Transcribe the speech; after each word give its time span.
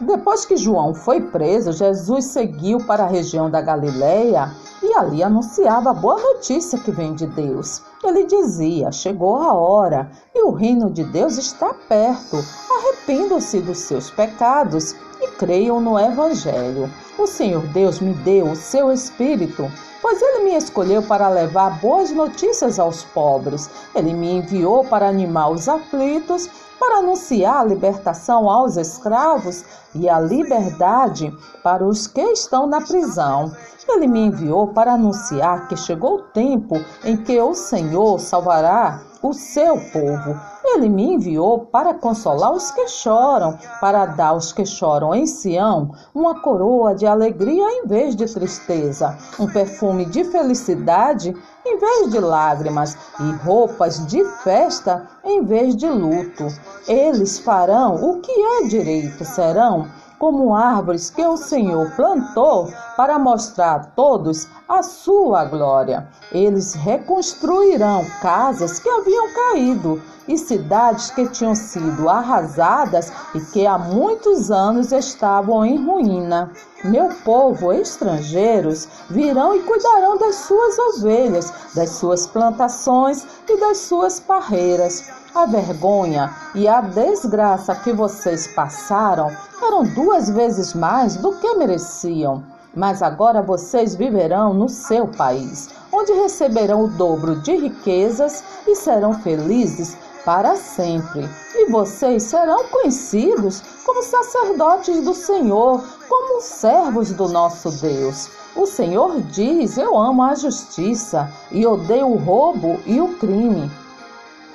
Depois 0.00 0.44
que 0.44 0.56
João 0.56 0.94
foi 0.94 1.20
preso, 1.20 1.72
Jesus 1.72 2.26
seguiu 2.26 2.78
para 2.78 3.04
a 3.04 3.08
região 3.08 3.50
da 3.50 3.60
Galileia 3.60 4.54
e 4.80 4.94
ali 4.94 5.24
anunciava 5.24 5.90
a 5.90 5.94
boa 5.94 6.20
notícia 6.20 6.78
que 6.78 6.92
vem 6.92 7.14
de 7.14 7.26
Deus. 7.26 7.82
Ele 8.04 8.24
dizia: 8.24 8.92
Chegou 8.92 9.36
a 9.36 9.52
hora 9.52 10.08
e 10.32 10.42
o 10.44 10.52
reino 10.52 10.88
de 10.88 11.02
Deus 11.02 11.36
está 11.36 11.74
perto. 11.74 12.36
Arrependam-se 12.70 13.60
dos 13.60 13.78
seus 13.78 14.08
pecados 14.08 14.94
e 15.20 15.32
creiam 15.32 15.80
no 15.80 15.98
Evangelho. 15.98 16.88
O 17.18 17.26
Senhor 17.26 17.66
Deus 17.68 17.98
me 17.98 18.14
deu 18.14 18.52
o 18.52 18.56
seu 18.56 18.92
Espírito, 18.92 19.68
pois 20.08 20.22
ele 20.22 20.44
me 20.44 20.56
escolheu 20.56 21.02
para 21.02 21.28
levar 21.28 21.82
boas 21.82 22.10
notícias 22.10 22.78
aos 22.78 23.04
pobres. 23.04 23.68
Ele 23.94 24.14
me 24.14 24.36
enviou 24.36 24.82
para 24.82 25.06
animar 25.06 25.50
os 25.50 25.68
aflitos, 25.68 26.48
para 26.80 27.00
anunciar 27.00 27.60
a 27.60 27.64
libertação 27.64 28.48
aos 28.48 28.78
escravos 28.78 29.66
e 29.94 30.08
a 30.08 30.18
liberdade 30.18 31.30
para 31.62 31.84
os 31.84 32.06
que 32.06 32.22
estão 32.22 32.66
na 32.66 32.80
prisão. 32.80 33.54
Ele 33.86 34.06
me 34.06 34.20
enviou 34.20 34.68
para 34.68 34.94
anunciar 34.94 35.68
que 35.68 35.76
chegou 35.76 36.14
o 36.14 36.22
tempo 36.22 36.82
em 37.04 37.14
que 37.14 37.38
o 37.38 37.52
Senhor 37.52 38.18
salvará 38.18 39.02
o 39.22 39.34
seu 39.34 39.76
povo. 39.92 40.40
Ele 40.70 40.88
me 40.88 41.14
enviou 41.14 41.60
para 41.60 41.94
consolar 41.94 42.52
os 42.52 42.70
que 42.70 42.86
choram, 42.88 43.58
para 43.80 44.04
dar 44.04 44.28
aos 44.28 44.52
que 44.52 44.66
choram 44.66 45.14
em 45.14 45.26
Sião 45.26 45.92
uma 46.14 46.40
coroa 46.42 46.94
de 46.94 47.06
alegria 47.06 47.64
em 47.70 47.86
vez 47.86 48.14
de 48.14 48.26
tristeza, 48.26 49.16
um 49.40 49.46
perfume 49.46 50.04
de 50.04 50.24
felicidade 50.24 51.34
em 51.64 51.78
vez 51.78 52.10
de 52.10 52.20
lágrimas 52.20 52.96
e 53.18 53.30
roupas 53.44 54.06
de 54.06 54.22
festa 54.42 55.08
em 55.24 55.42
vez 55.42 55.74
de 55.74 55.88
luto. 55.88 56.46
Eles 56.86 57.38
farão 57.38 57.94
o 57.94 58.20
que 58.20 58.30
é 58.30 58.66
direito, 58.66 59.24
serão 59.24 59.86
como 60.18 60.54
árvores 60.54 61.10
que 61.10 61.22
o 61.22 61.36
Senhor 61.36 61.90
plantou 61.92 62.72
para 62.96 63.18
mostrar 63.18 63.74
a 63.76 63.84
todos 63.84 64.48
a 64.68 64.82
sua 64.82 65.44
glória. 65.44 66.08
Eles 66.32 66.74
reconstruirão 66.74 68.04
casas 68.20 68.78
que 68.78 68.88
haviam 68.88 69.32
caído 69.32 70.02
e 70.26 70.36
cidades 70.36 71.10
que 71.10 71.26
tinham 71.28 71.54
sido 71.54 72.08
arrasadas 72.08 73.10
e 73.34 73.40
que 73.40 73.66
há 73.66 73.78
muitos 73.78 74.50
anos 74.50 74.92
estavam 74.92 75.64
em 75.64 75.82
ruína. 75.82 76.52
Meu 76.84 77.08
povo, 77.24 77.72
estrangeiros, 77.72 78.86
virão 79.08 79.56
e 79.56 79.62
cuidarão 79.62 80.18
das 80.18 80.34
suas 80.36 80.78
ovelhas, 80.78 81.52
das 81.74 81.90
suas 81.90 82.26
plantações 82.26 83.26
e 83.48 83.58
das 83.58 83.78
suas 83.78 84.20
parreiras. 84.20 85.17
A 85.34 85.44
vergonha 85.44 86.34
e 86.54 86.66
a 86.66 86.80
desgraça 86.80 87.74
que 87.74 87.92
vocês 87.92 88.46
passaram 88.48 89.30
eram 89.62 89.84
duas 89.84 90.30
vezes 90.30 90.72
mais 90.72 91.16
do 91.16 91.32
que 91.38 91.54
mereciam. 91.54 92.42
Mas 92.74 93.02
agora 93.02 93.42
vocês 93.42 93.94
viverão 93.94 94.54
no 94.54 94.68
seu 94.68 95.06
país, 95.06 95.68
onde 95.92 96.12
receberão 96.12 96.84
o 96.84 96.88
dobro 96.88 97.36
de 97.36 97.56
riquezas 97.56 98.42
e 98.66 98.74
serão 98.74 99.12
felizes 99.12 99.96
para 100.24 100.56
sempre. 100.56 101.28
E 101.54 101.70
vocês 101.70 102.22
serão 102.24 102.64
conhecidos 102.68 103.62
como 103.84 104.02
sacerdotes 104.02 105.04
do 105.04 105.14
Senhor, 105.14 105.82
como 106.08 106.40
servos 106.40 107.12
do 107.12 107.28
nosso 107.28 107.70
Deus. 107.80 108.30
O 108.56 108.66
Senhor 108.66 109.20
diz: 109.22 109.76
Eu 109.76 109.96
amo 109.96 110.22
a 110.22 110.34
justiça 110.34 111.30
e 111.50 111.66
odeio 111.66 112.08
o 112.08 112.16
roubo 112.16 112.80
e 112.86 113.00
o 113.00 113.16
crime. 113.18 113.70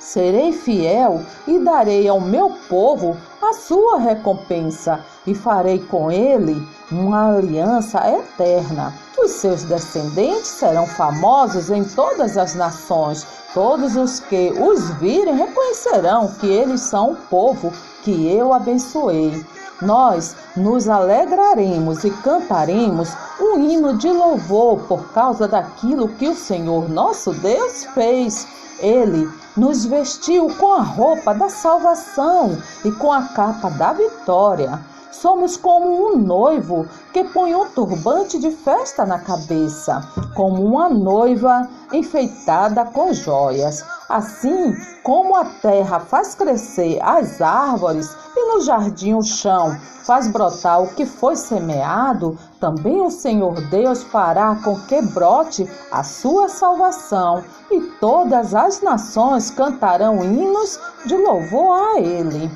Serei 0.04 0.52
fiel 0.52 1.22
e 1.46 1.58
darei 1.58 2.06
ao 2.06 2.20
meu 2.20 2.52
povo 2.68 3.16
a 3.40 3.54
sua 3.54 3.98
recompensa, 3.98 5.00
e 5.26 5.34
farei 5.34 5.78
com 5.78 6.12
ele 6.12 6.62
uma 6.92 7.34
aliança 7.34 7.98
eterna. 8.10 8.92
Os 9.18 9.30
seus 9.30 9.62
descendentes 9.62 10.46
serão 10.46 10.86
famosos 10.86 11.70
em 11.70 11.82
todas 11.82 12.36
as 12.36 12.54
nações. 12.54 13.26
Todos 13.54 13.96
os 13.96 14.20
que 14.20 14.52
os 14.52 14.90
virem 14.96 15.36
reconhecerão 15.36 16.28
que 16.38 16.48
eles 16.48 16.82
são 16.82 17.12
o 17.12 17.16
povo 17.16 17.72
que 18.02 18.28
eu 18.28 18.52
abençoei. 18.52 19.42
Nós 19.80 20.36
nos 20.54 20.86
alegraremos 20.86 22.04
e 22.04 22.10
cantaremos 22.10 23.08
um 23.40 23.58
hino 23.58 23.96
de 23.96 24.10
louvor 24.10 24.80
por 24.80 25.12
causa 25.12 25.48
daquilo 25.48 26.08
que 26.08 26.28
o 26.28 26.34
Senhor 26.34 26.90
nosso 26.90 27.32
Deus 27.32 27.86
fez. 27.94 28.46
Ele 28.84 29.26
nos 29.56 29.86
vestiu 29.86 30.54
com 30.58 30.74
a 30.74 30.82
roupa 30.82 31.32
da 31.32 31.48
salvação 31.48 32.58
e 32.84 32.92
com 32.92 33.10
a 33.10 33.22
capa 33.22 33.70
da 33.70 33.94
vitória. 33.94 34.78
Somos 35.10 35.56
como 35.56 35.88
um 36.06 36.18
noivo 36.18 36.86
que 37.10 37.24
põe 37.24 37.54
um 37.54 37.66
turbante 37.70 38.38
de 38.38 38.50
festa 38.50 39.06
na 39.06 39.18
cabeça, 39.18 40.06
como 40.34 40.62
uma 40.62 40.90
noiva 40.90 41.66
enfeitada 41.94 42.84
com 42.84 43.14
joias. 43.14 43.82
Assim 44.06 44.74
como 45.02 45.34
a 45.34 45.46
terra 45.46 46.00
faz 46.00 46.34
crescer 46.34 47.00
as 47.00 47.40
árvores 47.40 48.14
e 48.36 48.52
no 48.52 48.60
jardim 48.60 49.14
o 49.14 49.22
chão 49.22 49.74
faz 50.04 50.28
brotar 50.28 50.82
o 50.82 50.88
que 50.88 51.06
foi 51.06 51.36
semeado, 51.36 52.36
também 52.64 53.02
o 53.02 53.10
Senhor 53.10 53.60
Deus 53.68 54.02
fará 54.04 54.56
com 54.64 54.80
que 54.86 55.02
brote 55.02 55.70
a 55.92 56.02
sua 56.02 56.48
salvação, 56.48 57.44
e 57.70 57.78
todas 58.00 58.54
as 58.54 58.80
nações 58.80 59.50
cantarão 59.50 60.24
hinos 60.24 60.80
de 61.04 61.14
louvor 61.14 61.76
a 61.78 62.00
Ele. 62.00 62.50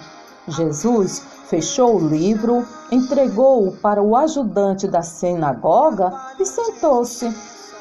Jesus 0.47 1.23
fechou 1.45 1.97
o 1.97 2.09
livro, 2.09 2.67
entregou-o 2.91 3.71
para 3.77 4.03
o 4.03 4.17
ajudante 4.17 4.89
da 4.89 5.03
sinagoga 5.03 6.11
e 6.41 6.47
sentou-se. 6.47 7.31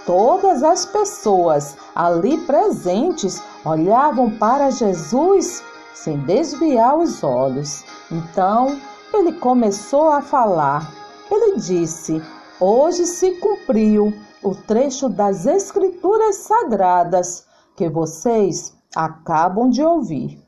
Todas 0.06 0.64
as 0.64 0.86
pessoas 0.86 1.78
ali 1.96 2.40
presentes 2.40 3.42
olhavam 3.64 4.32
para 4.32 4.70
Jesus 4.70 5.64
sem 5.94 6.18
desviar 6.26 6.98
os 6.98 7.24
olhos. 7.24 7.86
Então 8.12 8.78
ele 9.14 9.32
começou 9.32 10.10
a 10.10 10.22
falar. 10.22 11.07
Ele 11.30 11.58
disse: 11.58 12.22
Hoje 12.60 13.06
se 13.06 13.32
cumpriu 13.40 14.14
o 14.42 14.56
trecho 14.56 15.10
das 15.10 15.46
Escrituras 15.46 16.38
Sagradas 16.38 17.46
que 17.76 17.90
vocês 17.90 18.76
acabam 18.96 19.70
de 19.70 19.84
ouvir. 19.84 20.47